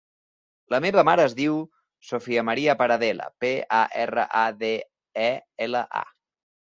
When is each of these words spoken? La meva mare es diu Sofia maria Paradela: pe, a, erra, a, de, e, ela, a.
La 0.73 0.77
meva 0.83 1.01
mare 1.09 1.25
es 1.29 1.33
diu 1.39 1.57
Sofia 2.11 2.43
maria 2.47 2.75
Paradela: 2.79 3.27
pe, 3.45 3.51
a, 3.81 3.81
erra, 4.05 4.23
a, 4.39 4.47
de, 4.65 4.73
e, 5.25 5.29
ela, 5.67 5.83
a. 6.01 6.03